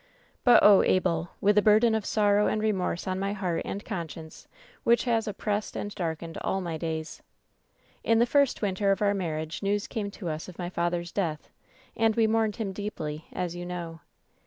[0.43, 3.85] "But, oh, Abel I with a burden of sorrow and remorse on my heart and
[3.85, 4.47] conscience
[4.83, 7.21] which has oppressed and darkened all my days.
[8.03, 11.51] "In the first winter of our marriage news came to us of my father's death,
[11.95, 13.99] and we mourned him deeply, as lyou know.